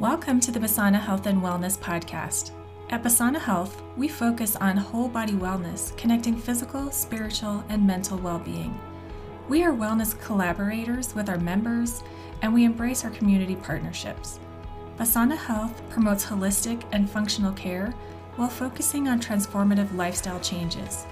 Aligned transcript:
Welcome 0.00 0.40
to 0.40 0.50
the 0.50 0.58
Basana 0.58 1.00
Health 1.00 1.26
and 1.26 1.40
Wellness 1.40 1.78
Podcast. 1.78 2.50
At 2.90 3.04
Basana 3.04 3.38
Health, 3.38 3.80
we 3.96 4.08
focus 4.08 4.56
on 4.56 4.76
whole 4.76 5.06
body 5.06 5.34
wellness, 5.34 5.96
connecting 5.96 6.36
physical, 6.36 6.90
spiritual, 6.90 7.62
and 7.68 7.86
mental 7.86 8.18
well 8.18 8.40
being. 8.40 8.76
We 9.48 9.62
are 9.62 9.72
wellness 9.72 10.20
collaborators 10.20 11.14
with 11.14 11.28
our 11.28 11.38
members, 11.38 12.02
and 12.42 12.52
we 12.52 12.64
embrace 12.64 13.04
our 13.04 13.12
community 13.12 13.54
partnerships. 13.54 14.40
Basana 14.98 15.36
Health 15.36 15.80
promotes 15.90 16.26
holistic 16.26 16.82
and 16.90 17.08
functional 17.08 17.52
care 17.52 17.94
while 18.34 18.48
focusing 18.48 19.06
on 19.06 19.20
transformative 19.20 19.94
lifestyle 19.94 20.40
changes. 20.40 21.06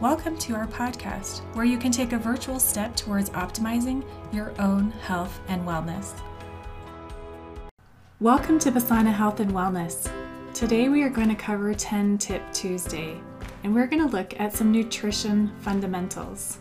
Welcome 0.00 0.36
to 0.38 0.56
our 0.56 0.66
podcast, 0.66 1.42
where 1.54 1.64
you 1.64 1.78
can 1.78 1.92
take 1.92 2.12
a 2.12 2.18
virtual 2.18 2.58
step 2.58 2.96
towards 2.96 3.30
optimizing 3.30 4.02
your 4.32 4.52
own 4.60 4.90
health 4.90 5.40
and 5.46 5.64
wellness. 5.64 6.20
Welcome 8.20 8.58
to 8.58 8.70
Basana 8.70 9.14
Health 9.14 9.40
and 9.40 9.50
Wellness. 9.50 10.12
Today 10.52 10.90
we 10.90 11.02
are 11.04 11.08
going 11.08 11.30
to 11.30 11.34
cover 11.34 11.72
10 11.72 12.18
Tip 12.18 12.42
Tuesday, 12.52 13.18
and 13.64 13.74
we're 13.74 13.86
going 13.86 14.02
to 14.06 14.14
look 14.14 14.38
at 14.38 14.52
some 14.52 14.70
nutrition 14.70 15.50
fundamentals. 15.60 16.58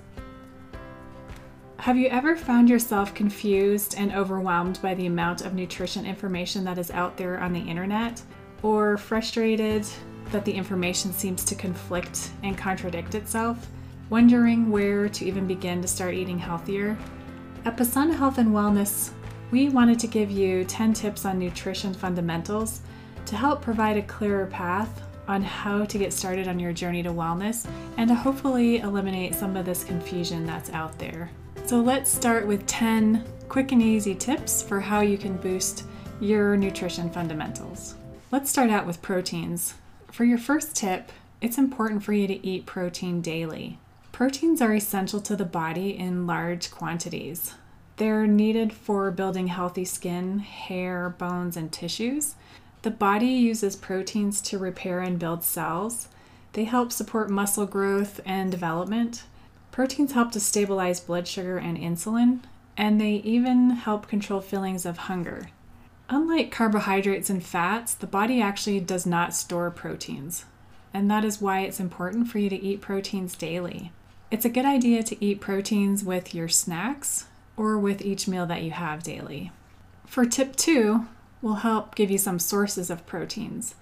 Have 1.75 1.97
you 1.97 2.07
ever 2.07 2.37
found 2.37 2.69
yourself 2.69 3.13
confused 3.13 3.95
and 3.97 4.13
overwhelmed 4.13 4.81
by 4.81 4.93
the 4.93 5.07
amount 5.07 5.41
of 5.41 5.53
nutrition 5.53 6.05
information 6.05 6.63
that 6.63 6.77
is 6.77 6.91
out 6.91 7.17
there 7.17 7.37
on 7.41 7.51
the 7.51 7.59
internet? 7.59 8.21
Or 8.63 8.95
frustrated 8.95 9.85
that 10.31 10.45
the 10.45 10.53
information 10.53 11.11
seems 11.11 11.43
to 11.43 11.55
conflict 11.55 12.29
and 12.41 12.57
contradict 12.57 13.15
itself? 13.15 13.67
Wondering 14.09 14.71
where 14.71 15.09
to 15.09 15.25
even 15.25 15.45
begin 15.45 15.81
to 15.81 15.89
start 15.89 16.13
eating 16.13 16.39
healthier? 16.39 16.97
At 17.65 17.75
Basana 17.75 18.15
Health 18.15 18.37
and 18.37 18.51
Wellness, 18.51 19.11
we 19.51 19.69
wanted 19.69 19.99
to 19.99 20.07
give 20.07 20.29
you 20.29 20.63
10 20.65 20.93
tips 20.93 21.25
on 21.25 21.39
nutrition 21.39 21.93
fundamentals 21.93 22.81
to 23.25 23.35
help 23.35 23.61
provide 23.61 23.97
a 23.97 24.01
clearer 24.03 24.45
path 24.45 25.01
on 25.27 25.41
how 25.41 25.85
to 25.85 25.97
get 25.97 26.13
started 26.13 26.47
on 26.47 26.59
your 26.59 26.73
journey 26.73 27.03
to 27.03 27.09
wellness 27.09 27.69
and 27.97 28.07
to 28.07 28.15
hopefully 28.15 28.79
eliminate 28.79 29.35
some 29.35 29.55
of 29.55 29.65
this 29.65 29.83
confusion 29.83 30.45
that's 30.45 30.71
out 30.71 30.97
there. 30.97 31.29
So, 31.65 31.81
let's 31.81 32.09
start 32.09 32.47
with 32.47 32.65
10 32.65 33.23
quick 33.47 33.71
and 33.71 33.81
easy 33.81 34.15
tips 34.15 34.63
for 34.63 34.79
how 34.79 35.01
you 35.01 35.17
can 35.17 35.37
boost 35.37 35.85
your 36.19 36.57
nutrition 36.57 37.09
fundamentals. 37.11 37.95
Let's 38.31 38.49
start 38.49 38.69
out 38.69 38.85
with 38.85 39.01
proteins. 39.01 39.75
For 40.11 40.23
your 40.23 40.37
first 40.37 40.75
tip, 40.75 41.11
it's 41.41 41.57
important 41.57 42.03
for 42.03 42.13
you 42.13 42.27
to 42.27 42.45
eat 42.45 42.65
protein 42.65 43.21
daily. 43.21 43.79
Proteins 44.11 44.61
are 44.61 44.73
essential 44.73 45.21
to 45.21 45.35
the 45.35 45.45
body 45.45 45.97
in 45.97 46.27
large 46.27 46.71
quantities. 46.71 47.53
They're 47.99 48.27
needed 48.27 48.71
for 48.71 49.11
building 49.11 49.47
healthy 49.47 49.83
skin, 49.83 50.39
hair, 50.39 51.09
bones, 51.09 51.57
and 51.57 51.69
tissues. 51.69 52.35
The 52.81 52.91
body 52.91 53.27
uses 53.27 53.75
proteins 53.75 54.39
to 54.43 54.57
repair 54.57 55.01
and 55.01 55.19
build 55.19 55.43
cells. 55.43 56.07
They 56.53 56.63
help 56.63 56.93
support 56.93 57.29
muscle 57.29 57.65
growth 57.65 58.21
and 58.25 58.49
development. 58.49 59.23
Proteins 59.71 60.13
help 60.13 60.31
to 60.31 60.39
stabilize 60.39 61.01
blood 61.01 61.27
sugar 61.27 61.57
and 61.57 61.77
insulin, 61.77 62.39
and 62.77 63.01
they 63.01 63.15
even 63.15 63.71
help 63.71 64.07
control 64.07 64.39
feelings 64.39 64.85
of 64.85 65.09
hunger. 65.09 65.49
Unlike 66.07 66.51
carbohydrates 66.51 67.29
and 67.29 67.43
fats, 67.43 67.93
the 67.93 68.07
body 68.07 68.41
actually 68.41 68.79
does 68.79 69.05
not 69.05 69.35
store 69.35 69.69
proteins, 69.71 70.45
and 70.93 71.11
that 71.11 71.25
is 71.25 71.41
why 71.41 71.63
it's 71.63 71.81
important 71.81 72.29
for 72.29 72.39
you 72.39 72.49
to 72.49 72.63
eat 72.63 72.79
proteins 72.79 73.35
daily. 73.35 73.91
It's 74.31 74.45
a 74.45 74.49
good 74.49 74.63
idea 74.63 75.03
to 75.03 75.21
eat 75.21 75.41
proteins 75.41 76.05
with 76.05 76.33
your 76.33 76.47
snacks 76.47 77.25
or 77.59 77.77
with 77.77 78.01
each 78.01 78.25
meal 78.25 78.45
that 78.45 78.63
you 78.63 78.71
have 78.71 79.03
daily. 79.03 79.51
For 80.07 80.25
tip 80.25 80.55
two, 80.55 81.07
we'll 81.41 81.55
help 81.55 81.93
give 81.93 82.09
you 82.09 82.17
some 82.17 82.39
sources 82.39 82.89
of 82.89 83.05
proteins. 83.05 83.75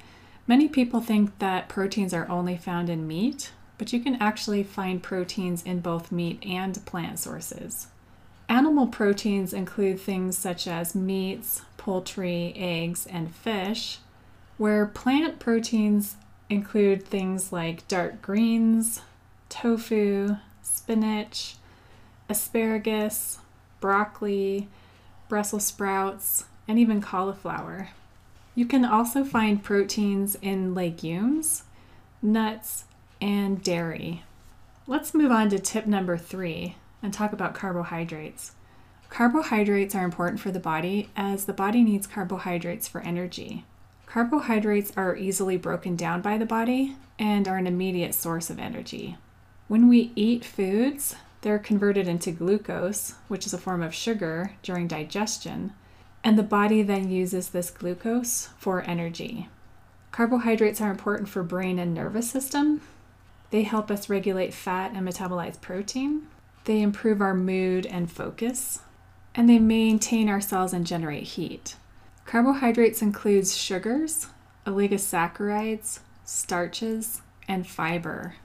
Many 0.48 0.68
people 0.68 1.00
think 1.00 1.38
that 1.38 1.70
proteins 1.70 2.12
are 2.12 2.28
only 2.28 2.58
found 2.58 2.90
in 2.90 3.06
meat, 3.06 3.52
but 3.78 3.94
you 3.94 4.00
can 4.00 4.16
actually 4.16 4.64
find 4.64 5.04
proteins 5.04 5.62
in 5.62 5.82
both 5.82 6.12
meat 6.12 6.44
and 6.44 6.84
plant 6.88 7.20
sources. 7.20 7.88
Animal 8.50 8.88
proteins 8.88 9.54
include 9.54 10.00
things 10.00 10.36
such 10.36 10.68
as 10.68 10.96
meats, 10.96 11.62
poultry, 11.78 12.54
eggs, 12.56 13.06
and 13.06 13.34
fish, 13.34 14.00
where 14.58 14.88
plant 14.88 15.38
proteins 15.38 16.16
include 16.50 17.06
things 17.06 17.52
like 17.52 17.88
dark 17.88 18.24
greens, 18.24 19.02
tofu, 19.50 20.38
spinach, 20.64 21.58
asparagus, 22.28 23.38
broccoli, 23.80 24.68
Brussels 25.30 25.66
sprouts, 25.66 26.46
and 26.68 26.80
even 26.80 27.02
cauliflower. 27.02 27.90
You 28.56 28.66
can 28.66 28.84
also 28.86 29.24
find 29.24 29.64
proteins 29.64 30.36
in 30.42 30.74
legumes, 30.74 31.64
nuts, 32.22 32.86
and 33.22 33.64
dairy. 33.64 34.24
Let's 34.88 35.14
move 35.14 35.32
on 35.32 35.50
to 35.50 35.60
tip 35.60 35.86
number 35.86 36.18
three 36.18 36.76
and 37.04 37.14
talk 37.14 37.34
about 37.34 37.54
carbohydrates. 37.54 38.54
Carbohydrates 39.10 39.96
are 39.96 40.04
important 40.04 40.40
for 40.40 40.52
the 40.52 40.60
body 40.60 41.10
as 41.16 41.46
the 41.46 41.54
body 41.54 41.84
needs 41.84 42.08
carbohydrates 42.08 42.88
for 42.88 43.02
energy. 43.02 43.66
Carbohydrates 44.06 44.92
are 44.98 45.16
easily 45.16 45.58
broken 45.58 45.96
down 45.96 46.22
by 46.22 46.38
the 46.38 46.46
body 46.46 46.96
and 47.20 47.48
are 47.48 47.58
an 47.58 47.68
immediate 47.68 48.14
source 48.14 48.50
of 48.50 48.60
energy. 48.60 49.18
When 49.68 49.88
we 49.88 50.12
eat 50.16 50.46
foods, 50.46 51.16
they're 51.42 51.60
converted 51.60 52.08
into 52.08 52.32
glucose, 52.32 53.14
which 53.28 53.46
is 53.46 53.54
a 53.54 53.58
form 53.58 53.84
of 53.84 53.94
sugar, 53.94 54.54
during 54.64 54.88
digestion, 54.88 55.74
and 56.24 56.38
the 56.38 56.44
body 56.44 56.82
then 56.82 57.10
uses 57.10 57.50
this 57.50 57.70
glucose 57.70 58.50
for 58.58 58.82
energy. 58.82 59.50
Carbohydrates 60.12 60.82
are 60.82 60.92
important 60.92 61.30
for 61.30 61.44
brain 61.44 61.78
and 61.78 61.94
nervous 61.94 62.30
system. 62.30 62.82
They 63.52 63.64
help 63.64 63.92
us 63.92 64.10
regulate 64.10 64.54
fat 64.54 64.92
and 64.94 65.08
metabolize 65.08 65.62
protein. 65.62 66.28
They 66.66 66.82
improve 66.82 67.22
our 67.22 67.36
mood 67.36 67.86
and 67.86 68.12
focus, 68.12 68.82
and 69.36 69.48
they 69.48 69.60
maintain 69.60 70.28
our 70.28 70.42
cells 70.42 70.74
and 70.74 70.86
generate 70.88 71.24
heat. 71.24 71.76
Carbohydrates 72.26 73.02
includes 73.02 73.56
sugars, 73.56 74.28
oligosaccharides, 74.66 76.00
starches, 76.26 77.22
and 77.48 77.66
fiber. 77.66 78.36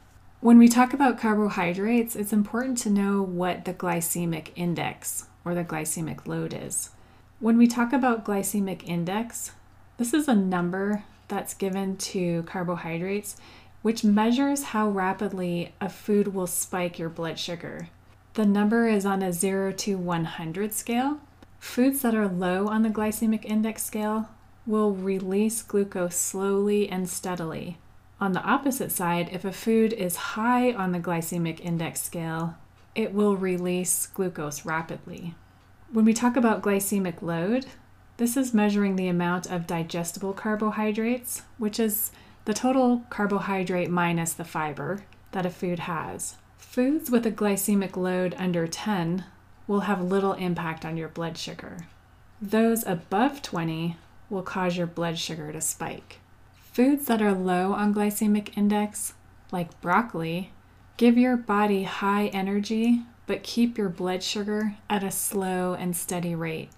When 0.42 0.58
we 0.58 0.66
talk 0.66 0.92
about 0.92 1.20
carbohydrates, 1.20 2.16
it's 2.16 2.32
important 2.32 2.76
to 2.78 2.90
know 2.90 3.22
what 3.22 3.64
the 3.64 3.72
glycemic 3.72 4.48
index 4.56 5.26
or 5.44 5.54
the 5.54 5.62
glycemic 5.62 6.26
load 6.26 6.52
is. 6.52 6.90
When 7.38 7.56
we 7.56 7.68
talk 7.68 7.92
about 7.92 8.24
glycemic 8.24 8.82
index, 8.82 9.52
this 9.98 10.12
is 10.12 10.26
a 10.26 10.34
number 10.34 11.04
that's 11.28 11.54
given 11.54 11.96
to 11.98 12.42
carbohydrates 12.42 13.36
which 13.82 14.02
measures 14.02 14.64
how 14.64 14.88
rapidly 14.88 15.74
a 15.80 15.88
food 15.88 16.34
will 16.34 16.48
spike 16.48 16.98
your 16.98 17.08
blood 17.08 17.38
sugar. 17.38 17.90
The 18.34 18.44
number 18.44 18.88
is 18.88 19.06
on 19.06 19.22
a 19.22 19.32
0 19.32 19.70
to 19.70 19.96
100 19.96 20.72
scale. 20.72 21.20
Foods 21.60 22.02
that 22.02 22.16
are 22.16 22.26
low 22.26 22.66
on 22.66 22.82
the 22.82 22.90
glycemic 22.90 23.44
index 23.44 23.84
scale 23.84 24.28
will 24.66 24.90
release 24.90 25.62
glucose 25.62 26.16
slowly 26.16 26.88
and 26.88 27.08
steadily, 27.08 27.78
on 28.22 28.34
the 28.34 28.44
opposite 28.44 28.92
side, 28.92 29.28
if 29.32 29.44
a 29.44 29.50
food 29.50 29.92
is 29.92 30.14
high 30.14 30.72
on 30.72 30.92
the 30.92 31.00
glycemic 31.00 31.58
index 31.58 32.00
scale, 32.00 32.54
it 32.94 33.12
will 33.12 33.36
release 33.36 34.06
glucose 34.06 34.64
rapidly. 34.64 35.34
When 35.90 36.04
we 36.04 36.14
talk 36.14 36.36
about 36.36 36.62
glycemic 36.62 37.20
load, 37.20 37.66
this 38.18 38.36
is 38.36 38.54
measuring 38.54 38.94
the 38.94 39.08
amount 39.08 39.50
of 39.50 39.66
digestible 39.66 40.34
carbohydrates, 40.34 41.42
which 41.58 41.80
is 41.80 42.12
the 42.44 42.54
total 42.54 43.02
carbohydrate 43.10 43.90
minus 43.90 44.34
the 44.34 44.44
fiber 44.44 45.02
that 45.32 45.44
a 45.44 45.50
food 45.50 45.80
has. 45.80 46.36
Foods 46.58 47.10
with 47.10 47.26
a 47.26 47.32
glycemic 47.32 47.96
load 47.96 48.36
under 48.38 48.68
10 48.68 49.24
will 49.66 49.80
have 49.80 50.00
little 50.00 50.34
impact 50.34 50.84
on 50.84 50.96
your 50.96 51.08
blood 51.08 51.36
sugar. 51.36 51.88
Those 52.40 52.86
above 52.86 53.42
20 53.42 53.96
will 54.30 54.42
cause 54.42 54.76
your 54.76 54.86
blood 54.86 55.18
sugar 55.18 55.50
to 55.50 55.60
spike. 55.60 56.20
Foods 56.72 57.04
that 57.04 57.20
are 57.20 57.34
low 57.34 57.74
on 57.74 57.94
glycemic 57.94 58.56
index, 58.56 59.12
like 59.50 59.78
broccoli, 59.82 60.52
give 60.96 61.18
your 61.18 61.36
body 61.36 61.82
high 61.82 62.28
energy 62.28 63.02
but 63.26 63.42
keep 63.42 63.76
your 63.76 63.90
blood 63.90 64.22
sugar 64.22 64.76
at 64.88 65.04
a 65.04 65.10
slow 65.10 65.74
and 65.74 65.94
steady 65.94 66.34
rate. 66.34 66.70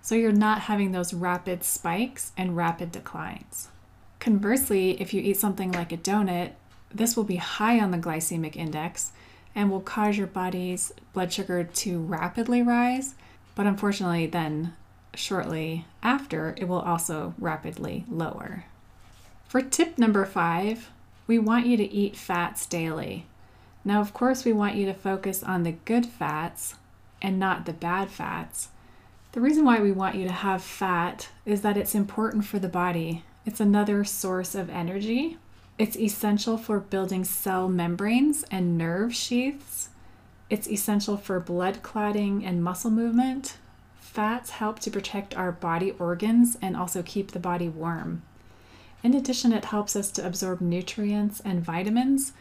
So 0.00 0.14
you're 0.14 0.32
not 0.32 0.62
having 0.62 0.92
those 0.92 1.14
rapid 1.14 1.62
spikes 1.62 2.32
and 2.38 2.56
rapid 2.56 2.90
declines. 2.90 3.68
Conversely, 4.18 5.00
if 5.00 5.12
you 5.12 5.20
eat 5.20 5.36
something 5.36 5.72
like 5.72 5.92
a 5.92 5.98
donut, 5.98 6.52
this 6.92 7.14
will 7.14 7.24
be 7.24 7.36
high 7.36 7.78
on 7.80 7.90
the 7.90 7.98
glycemic 7.98 8.56
index 8.56 9.12
and 9.54 9.70
will 9.70 9.80
cause 9.80 10.16
your 10.16 10.26
body's 10.26 10.90
blood 11.12 11.32
sugar 11.32 11.64
to 11.64 12.00
rapidly 12.00 12.62
rise, 12.62 13.14
but 13.54 13.66
unfortunately, 13.66 14.26
then 14.26 14.72
shortly 15.14 15.84
after, 16.02 16.54
it 16.56 16.66
will 16.66 16.80
also 16.80 17.34
rapidly 17.38 18.04
lower. 18.10 18.64
For 19.54 19.62
tip 19.62 19.98
number 19.98 20.24
five, 20.24 20.90
we 21.28 21.38
want 21.38 21.66
you 21.66 21.76
to 21.76 21.88
eat 21.88 22.16
fats 22.16 22.66
daily. 22.66 23.26
Now, 23.84 24.00
of 24.00 24.12
course, 24.12 24.44
we 24.44 24.52
want 24.52 24.74
you 24.74 24.84
to 24.86 24.92
focus 24.92 25.44
on 25.44 25.62
the 25.62 25.76
good 25.84 26.06
fats 26.06 26.74
and 27.22 27.38
not 27.38 27.64
the 27.64 27.72
bad 27.72 28.10
fats. 28.10 28.70
The 29.30 29.40
reason 29.40 29.64
why 29.64 29.78
we 29.78 29.92
want 29.92 30.16
you 30.16 30.26
to 30.26 30.32
have 30.32 30.60
fat 30.60 31.28
is 31.46 31.62
that 31.62 31.76
it's 31.76 31.94
important 31.94 32.44
for 32.44 32.58
the 32.58 32.66
body. 32.66 33.22
It's 33.46 33.60
another 33.60 34.02
source 34.02 34.56
of 34.56 34.70
energy. 34.70 35.38
It's 35.78 35.96
essential 35.96 36.58
for 36.58 36.80
building 36.80 37.22
cell 37.22 37.68
membranes 37.68 38.44
and 38.50 38.76
nerve 38.76 39.14
sheaths. 39.14 39.90
It's 40.50 40.68
essential 40.68 41.16
for 41.16 41.38
blood 41.38 41.80
clotting 41.84 42.44
and 42.44 42.64
muscle 42.64 42.90
movement. 42.90 43.58
Fats 44.00 44.50
help 44.50 44.80
to 44.80 44.90
protect 44.90 45.36
our 45.36 45.52
body 45.52 45.92
organs 46.00 46.58
and 46.60 46.76
also 46.76 47.04
keep 47.04 47.30
the 47.30 47.38
body 47.38 47.68
warm. 47.68 48.22
In 49.04 49.12
addition, 49.14 49.52
it 49.52 49.66
helps 49.66 49.94
us 49.94 50.10
to 50.12 50.26
absorb 50.26 50.62
nutrients 50.62 51.40
and 51.40 51.62
vitamins. 51.62 52.32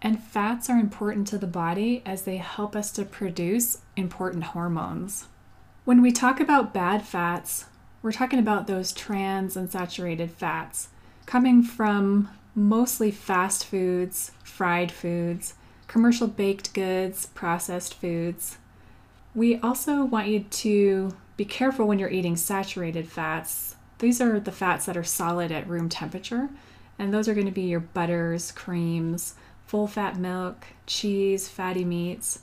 And 0.00 0.22
fats 0.22 0.70
are 0.70 0.78
important 0.78 1.26
to 1.28 1.38
the 1.38 1.46
body 1.48 2.02
as 2.06 2.22
they 2.22 2.36
help 2.36 2.76
us 2.76 2.92
to 2.92 3.04
produce 3.04 3.78
important 3.96 4.44
hormones. 4.44 5.26
When 5.84 6.00
we 6.00 6.12
talk 6.12 6.38
about 6.38 6.72
bad 6.72 7.02
fats, 7.02 7.66
we're 8.00 8.12
talking 8.12 8.38
about 8.38 8.66
those 8.66 8.92
trans 8.92 9.56
and 9.56 9.70
saturated 9.70 10.30
fats 10.30 10.88
coming 11.26 11.62
from 11.62 12.28
mostly 12.54 13.10
fast 13.10 13.64
foods, 13.64 14.30
fried 14.44 14.92
foods, 14.92 15.54
commercial 15.88 16.28
baked 16.28 16.74
goods, 16.74 17.26
processed 17.26 17.94
foods. 17.94 18.58
We 19.34 19.58
also 19.58 20.04
want 20.04 20.28
you 20.28 20.40
to 20.40 21.16
be 21.36 21.44
careful 21.44 21.86
when 21.86 21.98
you're 21.98 22.10
eating 22.10 22.36
saturated 22.36 23.08
fats. 23.08 23.74
These 23.98 24.20
are 24.20 24.40
the 24.40 24.52
fats 24.52 24.86
that 24.86 24.96
are 24.96 25.04
solid 25.04 25.52
at 25.52 25.68
room 25.68 25.88
temperature, 25.88 26.50
and 26.98 27.12
those 27.12 27.28
are 27.28 27.34
going 27.34 27.46
to 27.46 27.52
be 27.52 27.62
your 27.62 27.80
butters, 27.80 28.52
creams, 28.52 29.34
full 29.66 29.86
fat 29.86 30.16
milk, 30.16 30.66
cheese, 30.86 31.48
fatty 31.48 31.84
meats. 31.84 32.40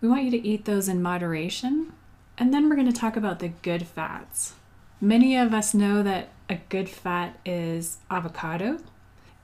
We 0.00 0.08
want 0.08 0.24
you 0.24 0.30
to 0.32 0.46
eat 0.46 0.64
those 0.64 0.88
in 0.88 1.02
moderation 1.02 1.92
and 2.36 2.52
then 2.52 2.68
we're 2.68 2.76
going 2.76 2.92
to 2.92 2.98
talk 2.98 3.16
about 3.16 3.38
the 3.38 3.48
good 3.48 3.86
fats. 3.86 4.54
Many 5.00 5.36
of 5.36 5.54
us 5.54 5.74
know 5.74 6.02
that 6.02 6.30
a 6.48 6.60
good 6.68 6.88
fat 6.88 7.38
is 7.44 7.98
avocado, 8.10 8.78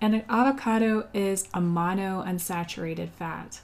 and 0.00 0.14
an 0.14 0.24
avocado 0.28 1.06
is 1.14 1.44
a 1.54 1.60
monounsaturated 1.60 3.10
fat. 3.10 3.60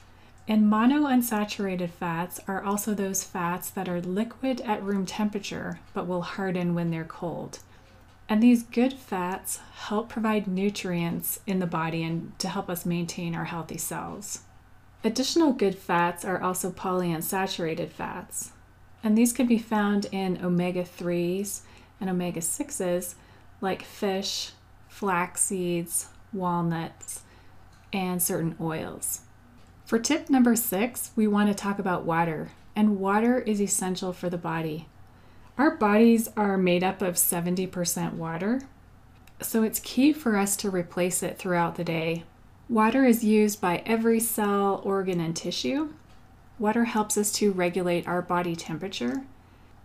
And 0.48 0.70
monounsaturated 0.70 1.90
fats 1.90 2.38
are 2.46 2.62
also 2.62 2.94
those 2.94 3.24
fats 3.24 3.68
that 3.70 3.88
are 3.88 4.00
liquid 4.00 4.60
at 4.60 4.82
room 4.82 5.04
temperature 5.06 5.80
but 5.92 6.06
will 6.06 6.22
harden 6.22 6.74
when 6.74 6.90
they're 6.90 7.04
cold. 7.04 7.58
And 8.28 8.42
these 8.42 8.62
good 8.62 8.92
fats 8.92 9.60
help 9.74 10.08
provide 10.08 10.48
nutrients 10.48 11.40
in 11.46 11.60
the 11.60 11.66
body 11.66 12.02
and 12.02 12.36
to 12.40 12.48
help 12.48 12.68
us 12.68 12.84
maintain 12.84 13.34
our 13.34 13.44
healthy 13.44 13.78
cells. 13.78 14.40
Additional 15.04 15.52
good 15.52 15.76
fats 15.76 16.24
are 16.24 16.42
also 16.42 16.70
polyunsaturated 16.70 17.90
fats 17.90 18.52
and 19.06 19.16
these 19.16 19.32
can 19.32 19.46
be 19.46 19.56
found 19.56 20.06
in 20.10 20.44
omega 20.44 20.82
3s 20.82 21.60
and 22.00 22.10
omega 22.10 22.40
6s 22.40 23.14
like 23.60 23.82
fish, 23.82 24.50
flax 24.88 25.42
seeds, 25.42 26.08
walnuts, 26.32 27.22
and 27.92 28.20
certain 28.20 28.56
oils. 28.60 29.20
For 29.84 30.00
tip 30.00 30.28
number 30.28 30.56
six, 30.56 31.12
we 31.14 31.28
want 31.28 31.48
to 31.48 31.54
talk 31.54 31.78
about 31.78 32.04
water, 32.04 32.50
and 32.74 32.98
water 32.98 33.38
is 33.38 33.60
essential 33.60 34.12
for 34.12 34.28
the 34.28 34.36
body. 34.36 34.88
Our 35.58 35.76
bodies 35.76 36.28
are 36.36 36.58
made 36.58 36.84
up 36.84 37.02
of 37.02 37.14
70% 37.14 38.14
water, 38.14 38.62
so 39.40 39.62
it's 39.62 39.80
key 39.80 40.12
for 40.12 40.36
us 40.36 40.56
to 40.58 40.70
replace 40.70 41.22
it 41.22 41.38
throughout 41.38 41.76
the 41.76 41.84
day. 41.84 42.24
Water 42.68 43.04
is 43.04 43.24
used 43.24 43.60
by 43.60 43.82
every 43.86 44.20
cell, 44.20 44.80
organ, 44.84 45.20
and 45.20 45.36
tissue, 45.36 45.90
Water 46.58 46.84
helps 46.84 47.18
us 47.18 47.32
to 47.32 47.52
regulate 47.52 48.08
our 48.08 48.22
body 48.22 48.56
temperature. 48.56 49.24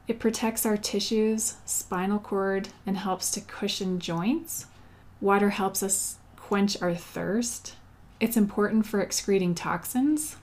It 0.07 0.19
protects 0.19 0.65
our 0.65 0.77
tissues, 0.77 1.55
spinal 1.65 2.19
cord, 2.19 2.69
and 2.85 2.97
helps 2.97 3.29
to 3.31 3.41
cushion 3.41 3.99
joints. 3.99 4.67
Water 5.19 5.49
helps 5.49 5.83
us 5.83 6.17
quench 6.37 6.81
our 6.81 6.95
thirst. 6.95 7.75
It's 8.21 8.37
important 8.37 8.85
for 8.85 9.01
excreting 9.01 9.53
toxins, 9.53 10.37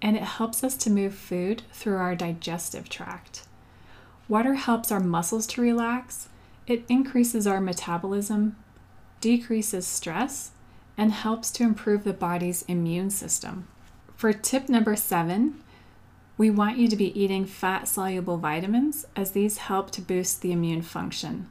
and 0.00 0.16
it 0.16 0.24
helps 0.24 0.64
us 0.64 0.76
to 0.78 0.90
move 0.90 1.14
food 1.14 1.62
through 1.72 1.96
our 1.96 2.16
digestive 2.16 2.88
tract. 2.88 3.46
Water 4.28 4.54
helps 4.54 4.90
our 4.92 5.00
muscles 5.00 5.46
to 5.48 5.62
relax. 5.62 6.28
It 6.66 6.84
increases 6.88 7.46
our 7.46 7.60
metabolism, 7.60 8.56
decreases 9.20 9.86
stress, 9.86 10.52
and 10.96 11.12
helps 11.12 11.50
to 11.52 11.64
improve 11.64 12.04
the 12.04 12.12
body's 12.12 12.62
immune 12.62 13.10
system. 13.10 13.66
For 14.16 14.32
tip 14.32 14.68
number 14.68 14.94
seven, 14.94 15.62
we 16.38 16.50
want 16.50 16.78
you 16.78 16.88
to 16.88 16.96
be 16.96 17.18
eating 17.20 17.44
fat 17.44 17.88
soluble 17.88 18.38
vitamins 18.38 19.04
as 19.16 19.32
these 19.32 19.58
help 19.58 19.90
to 19.92 20.00
boost 20.00 20.40
the 20.40 20.52
immune 20.52 20.82
function. 20.82 21.48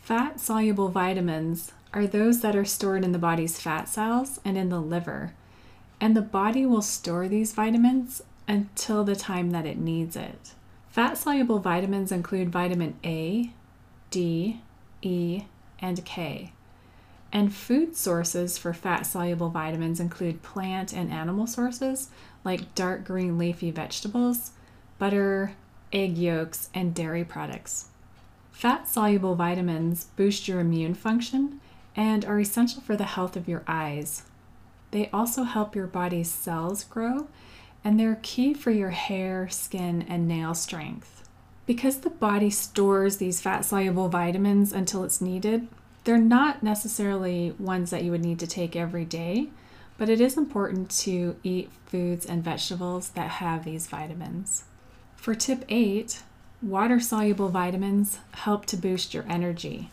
Fat 0.00 0.40
soluble 0.40 0.88
vitamins 0.88 1.72
are 1.94 2.06
those 2.06 2.40
that 2.40 2.56
are 2.56 2.64
stored 2.64 3.04
in 3.04 3.12
the 3.12 3.18
body's 3.18 3.60
fat 3.60 3.88
cells 3.88 4.40
and 4.44 4.58
in 4.58 4.68
the 4.68 4.80
liver, 4.80 5.32
and 6.00 6.16
the 6.16 6.22
body 6.22 6.66
will 6.66 6.82
store 6.82 7.28
these 7.28 7.52
vitamins 7.52 8.22
until 8.48 9.04
the 9.04 9.16
time 9.16 9.50
that 9.50 9.66
it 9.66 9.78
needs 9.78 10.16
it. 10.16 10.52
Fat 10.92 11.16
soluble 11.16 11.58
vitamins 11.58 12.12
include 12.12 12.50
vitamin 12.50 12.96
A, 13.02 13.50
D, 14.10 14.60
E, 15.00 15.44
and 15.80 16.04
K. 16.04 16.52
And 17.32 17.54
food 17.54 17.96
sources 17.96 18.58
for 18.58 18.74
fat 18.74 19.06
soluble 19.06 19.48
vitamins 19.48 20.00
include 20.00 20.42
plant 20.42 20.92
and 20.92 21.10
animal 21.10 21.46
sources 21.46 22.10
like 22.44 22.74
dark 22.74 23.06
green 23.06 23.38
leafy 23.38 23.70
vegetables, 23.70 24.50
butter, 24.98 25.54
egg 25.94 26.18
yolks, 26.18 26.68
and 26.74 26.94
dairy 26.94 27.24
products. 27.24 27.86
Fat 28.50 28.86
soluble 28.86 29.34
vitamins 29.34 30.08
boost 30.16 30.46
your 30.46 30.60
immune 30.60 30.92
function 30.92 31.58
and 31.96 32.22
are 32.26 32.38
essential 32.38 32.82
for 32.82 32.96
the 32.96 33.04
health 33.04 33.34
of 33.34 33.48
your 33.48 33.64
eyes. 33.66 34.24
They 34.90 35.08
also 35.10 35.44
help 35.44 35.74
your 35.74 35.86
body's 35.86 36.30
cells 36.30 36.84
grow 36.84 37.28
and 37.84 37.98
they're 37.98 38.18
key 38.22 38.54
for 38.54 38.70
your 38.70 38.90
hair, 38.90 39.48
skin, 39.48 40.04
and 40.08 40.28
nail 40.28 40.54
strength. 40.54 41.28
Because 41.66 41.98
the 41.98 42.10
body 42.10 42.50
stores 42.50 43.16
these 43.16 43.40
fat 43.40 43.64
soluble 43.64 44.08
vitamins 44.08 44.72
until 44.72 45.04
it's 45.04 45.20
needed, 45.20 45.68
they're 46.04 46.18
not 46.18 46.62
necessarily 46.62 47.52
ones 47.58 47.90
that 47.90 48.02
you 48.02 48.10
would 48.10 48.24
need 48.24 48.38
to 48.40 48.46
take 48.46 48.74
every 48.74 49.04
day, 49.04 49.48
but 49.98 50.08
it 50.08 50.20
is 50.20 50.36
important 50.36 50.90
to 50.90 51.36
eat 51.44 51.70
foods 51.86 52.26
and 52.26 52.42
vegetables 52.42 53.10
that 53.10 53.30
have 53.30 53.64
these 53.64 53.86
vitamins. 53.86 54.64
For 55.14 55.34
tip 55.34 55.64
8, 55.68 56.22
water 56.60 56.98
soluble 56.98 57.48
vitamins 57.48 58.18
help 58.32 58.66
to 58.66 58.76
boost 58.76 59.14
your 59.14 59.24
energy. 59.28 59.90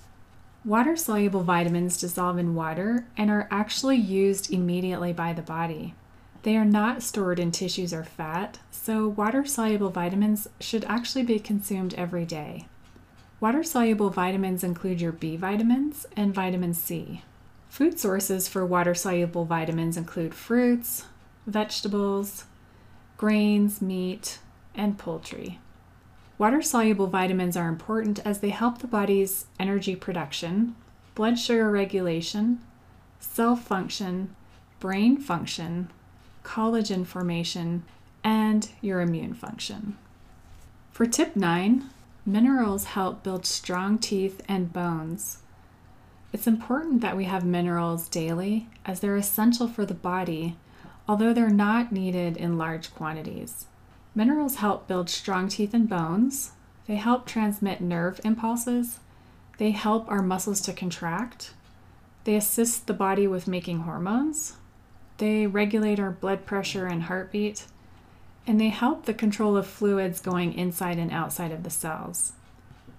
Water 0.65 0.95
soluble 0.95 1.43
vitamins 1.43 1.97
dissolve 1.97 2.37
in 2.39 2.55
water 2.55 3.05
and 3.15 3.29
are 3.29 3.47
actually 3.51 3.97
used 3.97 4.51
immediately 4.51 5.13
by 5.13 5.33
the 5.33 5.41
body. 5.43 5.93
They 6.43 6.55
are 6.55 6.65
not 6.65 7.03
stored 7.03 7.39
in 7.39 7.51
tissues 7.51 7.93
or 7.93 8.03
fat, 8.03 8.59
so 8.71 9.07
water 9.07 9.45
soluble 9.45 9.89
vitamins 9.89 10.47
should 10.59 10.85
actually 10.85 11.23
be 11.23 11.39
consumed 11.39 11.93
every 11.95 12.25
day. 12.25 12.67
Water 13.41 13.63
soluble 13.63 14.09
vitamins 14.09 14.63
include 14.63 15.01
your 15.01 15.11
B 15.11 15.35
vitamins 15.35 16.05
and 16.15 16.33
vitamin 16.33 16.73
C. 16.73 17.23
Food 17.69 17.99
sources 17.99 18.47
for 18.47 18.65
water 18.65 18.95
soluble 18.95 19.45
vitamins 19.45 19.97
include 19.97 20.33
fruits, 20.33 21.05
vegetables, 21.45 22.45
grains, 23.17 23.81
meat, 23.81 24.39
and 24.73 24.97
poultry. 24.97 25.59
Water 26.37 26.61
soluble 26.61 27.07
vitamins 27.07 27.57
are 27.57 27.67
important 27.67 28.19
as 28.25 28.39
they 28.39 28.49
help 28.49 28.79
the 28.79 28.87
body's 28.87 29.45
energy 29.59 29.95
production, 29.95 30.75
blood 31.15 31.37
sugar 31.37 31.69
regulation, 31.69 32.59
cell 33.19 33.57
function, 33.57 34.33
brain 34.79 35.17
function, 35.17 35.89
collagen 36.49 37.05
formation, 37.05 37.83
and 38.23 38.69
your 38.81 39.01
immune 39.01 39.35
function. 39.35 39.95
For 40.91 41.05
tip 41.05 41.35
9, 41.35 41.89
Minerals 42.25 42.85
help 42.85 43.23
build 43.23 43.45
strong 43.45 43.97
teeth 43.97 44.41
and 44.47 44.73
bones. 44.73 45.39
It's 46.33 46.47
important 46.47 47.01
that 47.01 47.15
we 47.15 47.25
have 47.25 47.45
minerals 47.45 48.09
daily 48.09 48.67
as 48.83 48.99
they're 48.99 49.15
essential 49.15 49.67
for 49.67 49.85
the 49.85 49.93
body, 49.93 50.57
although 51.07 51.33
they're 51.33 51.49
not 51.49 51.91
needed 51.91 52.35
in 52.35 52.57
large 52.57 52.93
quantities. 52.93 53.65
Minerals 54.13 54.55
help 54.55 54.87
build 54.87 55.09
strong 55.09 55.47
teeth 55.47 55.73
and 55.73 55.87
bones. 55.87 56.51
They 56.87 56.95
help 56.95 57.25
transmit 57.25 57.79
nerve 57.79 58.19
impulses. 58.23 58.99
They 59.59 59.71
help 59.71 60.09
our 60.09 60.21
muscles 60.21 60.61
to 60.61 60.73
contract. 60.73 61.53
They 62.23 62.35
assist 62.35 62.87
the 62.87 62.93
body 62.93 63.27
with 63.27 63.47
making 63.47 63.81
hormones. 63.81 64.57
They 65.19 65.47
regulate 65.47 65.99
our 65.99 66.11
blood 66.11 66.45
pressure 66.45 66.87
and 66.87 67.03
heartbeat 67.03 67.65
and 68.49 68.59
they 68.59 68.69
help 68.69 69.05
the 69.05 69.13
control 69.13 69.55
of 69.55 69.67
fluids 69.67 70.19
going 70.19 70.53
inside 70.53 70.97
and 70.97 71.11
outside 71.11 71.51
of 71.51 71.61
the 71.61 71.69
cells. 71.69 72.31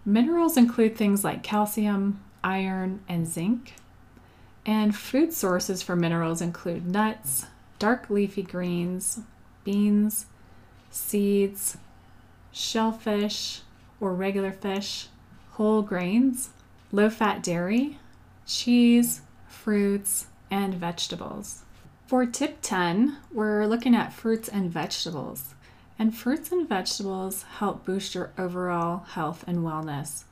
Minerals 0.04 0.56
include 0.56 0.96
things 0.96 1.24
like 1.24 1.42
calcium, 1.42 2.20
iron, 2.44 3.00
and 3.08 3.26
zinc. 3.26 3.74
And 4.64 4.94
food 4.94 5.32
sources 5.32 5.82
for 5.82 5.96
minerals 5.96 6.40
include 6.40 6.86
nuts, 6.86 7.46
dark 7.80 8.08
leafy 8.08 8.44
greens, 8.44 9.22
beans, 9.64 10.26
seeds, 10.92 11.78
shellfish, 12.52 13.62
or 14.00 14.14
regular 14.14 14.52
fish, 14.52 15.08
whole 15.54 15.82
grains, 15.82 16.50
low 16.92 17.10
fat 17.10 17.42
dairy, 17.42 17.98
cheese, 18.46 19.22
fruits, 19.48 20.26
and 20.48 20.74
vegetables. 20.74 21.62
For 22.10 22.26
tip 22.26 22.58
10, 22.62 23.18
we're 23.32 23.66
looking 23.66 23.94
at 23.94 24.12
fruits 24.12 24.48
and 24.48 24.68
vegetables. 24.68 25.54
And 25.96 26.12
fruits 26.12 26.50
and 26.50 26.68
vegetables 26.68 27.44
help 27.58 27.84
boost 27.84 28.16
your 28.16 28.32
overall 28.36 29.04
health 29.10 29.44
and 29.46 29.58
wellness. 29.58 30.24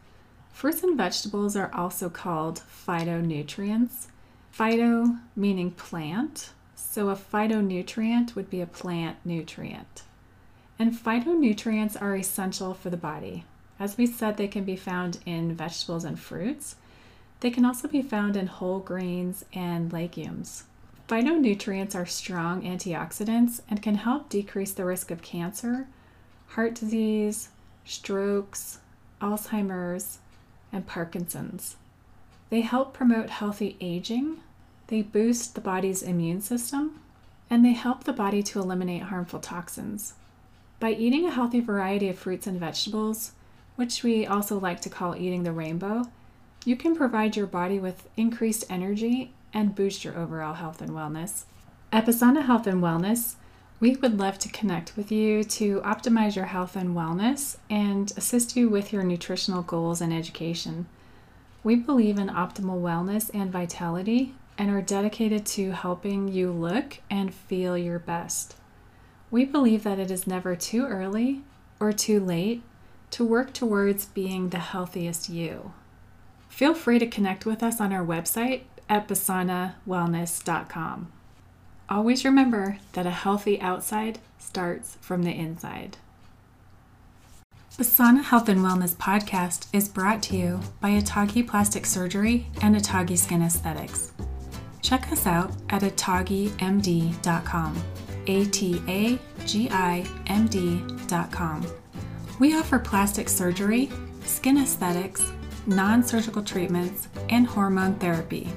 Fruits 0.52 0.82
and 0.82 0.97
vegetables 0.97 1.54
are 1.54 1.73
also 1.73 2.11
called 2.11 2.64
phytonutrients. 2.68 4.08
Phyto 4.52 5.20
meaning 5.37 5.70
plant, 5.70 6.50
so 6.75 7.11
a 7.11 7.14
phytonutrient 7.14 8.35
would 8.35 8.50
be 8.50 8.61
a 8.61 8.66
plant 8.66 9.18
nutrient. 9.25 10.02
And 10.80 10.92
phytonutrients 10.92 11.97
are 12.02 12.16
essential 12.16 12.75
for 12.75 12.90
the 12.90 12.97
body. 12.97 13.44
As 13.78 13.97
we 13.97 14.08
said, 14.08 14.37
they 14.37 14.49
can 14.49 14.64
be 14.64 14.75
found 14.75 15.20
in 15.25 15.54
vegetables 15.54 16.02
and 16.02 16.18
fruits. 16.18 16.75
They 17.38 17.52
can 17.52 17.64
also 17.64 17.87
be 17.87 18.02
found 18.02 18.37
in 18.37 18.49
whole 18.49 18.80
grains 18.80 19.44
and 19.52 19.92
legumes. 19.92 20.64
Phytonutrients 21.08 21.94
are 21.94 22.04
strong 22.04 22.62
antioxidants 22.62 23.62
and 23.70 23.82
can 23.82 23.94
help 23.94 24.28
decrease 24.28 24.72
the 24.72 24.84
risk 24.84 25.10
of 25.10 25.22
cancer, 25.22 25.88
heart 26.48 26.74
disease, 26.74 27.48
strokes, 27.86 28.80
Alzheimer's, 29.22 30.18
and 30.70 30.86
Parkinson's. 30.86 31.76
They 32.50 32.60
help 32.60 32.92
promote 32.92 33.30
healthy 33.30 33.78
aging, 33.80 34.42
they 34.88 35.00
boost 35.00 35.54
the 35.54 35.62
body's 35.62 36.02
immune 36.02 36.42
system, 36.42 37.00
and 37.48 37.64
they 37.64 37.72
help 37.72 38.04
the 38.04 38.12
body 38.12 38.42
to 38.42 38.60
eliminate 38.60 39.04
harmful 39.04 39.40
toxins. 39.40 40.12
By 40.78 40.90
eating 40.90 41.24
a 41.24 41.30
healthy 41.30 41.60
variety 41.60 42.10
of 42.10 42.18
fruits 42.18 42.46
and 42.46 42.60
vegetables, 42.60 43.32
which 43.76 44.02
we 44.02 44.26
also 44.26 44.58
like 44.58 44.82
to 44.82 44.90
call 44.90 45.16
eating 45.16 45.44
the 45.44 45.52
rainbow, 45.52 46.10
you 46.66 46.76
can 46.76 46.94
provide 46.94 47.34
your 47.34 47.46
body 47.46 47.78
with 47.78 48.08
increased 48.18 48.66
energy 48.68 49.32
and 49.52 49.74
boost 49.74 50.04
your 50.04 50.16
overall 50.16 50.54
health 50.54 50.80
and 50.80 50.90
wellness. 50.90 51.44
At 51.90 52.06
Health 52.06 52.66
and 52.66 52.82
Wellness, 52.82 53.36
we 53.80 53.94
would 53.96 54.18
love 54.18 54.38
to 54.40 54.48
connect 54.48 54.96
with 54.96 55.12
you 55.12 55.44
to 55.44 55.80
optimize 55.82 56.34
your 56.34 56.46
health 56.46 56.76
and 56.76 56.96
wellness 56.96 57.56
and 57.70 58.12
assist 58.16 58.56
you 58.56 58.68
with 58.68 58.92
your 58.92 59.04
nutritional 59.04 59.62
goals 59.62 60.00
and 60.00 60.12
education. 60.12 60.86
We 61.62 61.76
believe 61.76 62.18
in 62.18 62.28
optimal 62.28 62.82
wellness 62.82 63.30
and 63.32 63.52
vitality 63.52 64.34
and 64.58 64.70
are 64.70 64.82
dedicated 64.82 65.46
to 65.46 65.70
helping 65.70 66.28
you 66.28 66.50
look 66.50 66.98
and 67.08 67.32
feel 67.32 67.78
your 67.78 68.00
best. 68.00 68.56
We 69.30 69.44
believe 69.44 69.84
that 69.84 69.98
it 69.98 70.10
is 70.10 70.26
never 70.26 70.56
too 70.56 70.86
early 70.86 71.42
or 71.78 71.92
too 71.92 72.18
late 72.18 72.62
to 73.10 73.24
work 73.24 73.52
towards 73.52 74.06
being 74.06 74.48
the 74.48 74.58
healthiest 74.58 75.28
you. 75.28 75.72
Feel 76.48 76.74
free 76.74 76.98
to 76.98 77.06
connect 77.06 77.46
with 77.46 77.62
us 77.62 77.80
on 77.80 77.92
our 77.92 78.04
website 78.04 78.62
at 78.88 79.09
basanawellness.com. 79.09 81.12
Always 81.90 82.25
remember 82.25 82.78
that 82.92 83.07
a 83.07 83.11
healthy 83.11 83.61
outside 83.61 84.18
starts 84.38 84.97
from 85.00 85.23
the 85.23 85.33
inside. 85.33 85.97
Basana 87.78 88.25
Health 88.25 88.49
and 88.49 88.61
Wellness 88.61 88.97
podcast 88.97 89.68
is 89.73 89.88
brought 89.88 90.21
to 90.25 90.37
you 90.37 90.61
by 90.80 90.90
Atagi 90.90 91.47
Plastic 91.47 91.87
Surgery 91.87 92.49
and 92.61 92.75
Atagi 92.75 93.16
Skin 93.16 93.40
Aesthetics. 93.40 94.11
Check 94.83 95.12
us 95.12 95.28
out 95.28 95.52
at 95.71 95.83
atagimd.com. 95.83 97.83
A 98.26 98.45
T 98.47 98.83
A 98.88 99.18
G 99.47 99.71
I 99.71 100.04
M 100.26 100.49
D.com. 100.49 101.66
We 102.38 102.57
offer 102.57 102.78
plastic 102.78 103.28
surgery, 103.28 103.90
skin 104.25 104.59
aesthetics, 104.59 105.33
non 105.66 106.02
surgical 106.02 106.42
treatments, 106.42 107.09
and 107.30 107.47
hormone 107.47 107.95
therapy. 107.95 108.49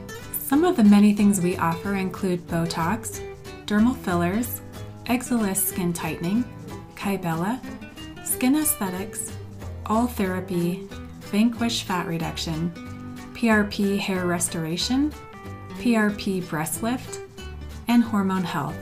Some 0.52 0.66
of 0.66 0.76
the 0.76 0.84
many 0.84 1.14
things 1.14 1.40
we 1.40 1.56
offer 1.56 1.96
include 1.96 2.46
Botox, 2.46 3.26
dermal 3.68 3.96
fillers, 3.96 4.60
Exilis 5.06 5.56
skin 5.56 5.94
tightening, 5.94 6.44
Kybella, 6.94 7.58
skin 8.26 8.58
aesthetics, 8.58 9.32
all 9.86 10.08
therapy, 10.08 10.90
Vanquish 11.32 11.84
fat 11.84 12.06
reduction, 12.06 12.70
PRP 13.34 13.98
hair 13.98 14.26
restoration, 14.26 15.14
PRP 15.76 16.46
breast 16.50 16.84
lift, 16.84 17.22
and 17.88 18.04
hormone 18.04 18.44
health. 18.44 18.76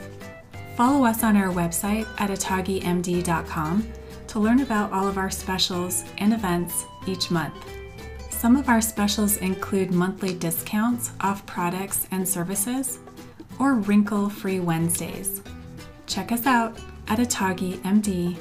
Follow 0.76 1.04
us 1.04 1.22
on 1.22 1.36
our 1.36 1.54
website 1.54 2.08
at 2.18 2.30
atagimd.com 2.30 3.88
to 4.26 4.40
learn 4.40 4.58
about 4.62 4.92
all 4.92 5.06
of 5.06 5.16
our 5.16 5.30
specials 5.30 6.02
and 6.18 6.32
events 6.32 6.84
each 7.06 7.30
month. 7.30 7.54
Some 8.40 8.56
of 8.56 8.70
our 8.70 8.80
specials 8.80 9.36
include 9.36 9.90
monthly 9.90 10.32
discounts 10.32 11.12
off 11.20 11.44
products 11.44 12.06
and 12.10 12.26
services 12.26 12.98
or 13.58 13.74
wrinkle 13.74 14.30
free 14.30 14.60
Wednesdays. 14.60 15.42
Check 16.06 16.32
us 16.32 16.46
out 16.46 16.78
at 17.08 17.18
atagimd.com. 17.18 18.38